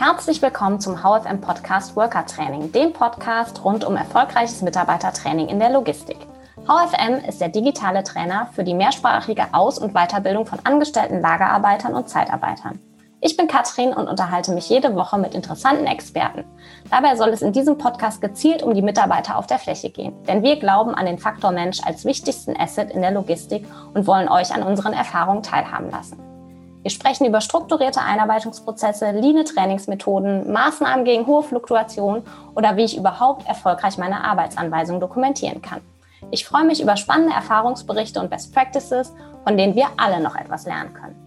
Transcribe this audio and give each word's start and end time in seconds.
Herzlich 0.00 0.40
willkommen 0.40 0.80
zum 0.80 1.02
HFM 1.02 1.42
Podcast 1.42 1.94
Worker 1.94 2.24
Training, 2.24 2.72
dem 2.72 2.94
Podcast 2.94 3.62
rund 3.62 3.84
um 3.84 3.96
erfolgreiches 3.96 4.62
Mitarbeitertraining 4.62 5.48
in 5.48 5.58
der 5.58 5.68
Logistik. 5.68 6.16
HFM 6.66 7.22
ist 7.28 7.38
der 7.38 7.50
digitale 7.50 8.02
Trainer 8.02 8.48
für 8.54 8.64
die 8.64 8.72
mehrsprachige 8.72 9.52
Aus- 9.52 9.78
und 9.78 9.92
Weiterbildung 9.92 10.46
von 10.46 10.58
angestellten 10.64 11.20
Lagerarbeitern 11.20 11.92
und 11.92 12.08
Zeitarbeitern. 12.08 12.78
Ich 13.20 13.36
bin 13.36 13.46
Katrin 13.46 13.92
und 13.92 14.08
unterhalte 14.08 14.52
mich 14.52 14.70
jede 14.70 14.94
Woche 14.94 15.18
mit 15.18 15.34
interessanten 15.34 15.84
Experten. 15.84 16.44
Dabei 16.90 17.14
soll 17.16 17.28
es 17.28 17.42
in 17.42 17.52
diesem 17.52 17.76
Podcast 17.76 18.22
gezielt 18.22 18.62
um 18.62 18.72
die 18.72 18.80
Mitarbeiter 18.80 19.36
auf 19.36 19.46
der 19.46 19.58
Fläche 19.58 19.90
gehen, 19.90 20.14
denn 20.24 20.42
wir 20.42 20.58
glauben 20.58 20.94
an 20.94 21.04
den 21.04 21.18
Faktor 21.18 21.52
Mensch 21.52 21.78
als 21.84 22.06
wichtigsten 22.06 22.58
Asset 22.58 22.90
in 22.90 23.02
der 23.02 23.10
Logistik 23.10 23.66
und 23.92 24.06
wollen 24.06 24.30
euch 24.30 24.54
an 24.54 24.62
unseren 24.62 24.94
Erfahrungen 24.94 25.42
teilhaben 25.42 25.90
lassen. 25.90 26.29
Wir 26.82 26.90
sprechen 26.90 27.26
über 27.26 27.42
strukturierte 27.42 28.00
Einarbeitungsprozesse, 28.00 29.10
leane 29.10 29.44
Trainingsmethoden, 29.44 30.50
Maßnahmen 30.50 31.04
gegen 31.04 31.26
hohe 31.26 31.42
Fluktuation 31.42 32.22
oder 32.54 32.76
wie 32.76 32.84
ich 32.84 32.96
überhaupt 32.96 33.46
erfolgreich 33.46 33.98
meine 33.98 34.24
Arbeitsanweisung 34.24 34.98
dokumentieren 34.98 35.60
kann. 35.60 35.82
Ich 36.30 36.46
freue 36.46 36.64
mich 36.64 36.82
über 36.82 36.96
spannende 36.96 37.34
Erfahrungsberichte 37.34 38.18
und 38.18 38.30
Best 38.30 38.54
Practices, 38.54 39.12
von 39.44 39.58
denen 39.58 39.74
wir 39.74 39.88
alle 39.98 40.20
noch 40.20 40.36
etwas 40.36 40.64
lernen 40.64 40.94
können. 40.94 41.19